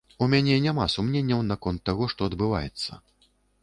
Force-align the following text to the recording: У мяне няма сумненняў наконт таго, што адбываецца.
У 0.25 0.29
мяне 0.33 0.55
няма 0.65 0.87
сумненняў 0.95 1.45
наконт 1.53 1.87
таго, 1.91 2.11
што 2.17 2.21
адбываецца. 2.35 3.03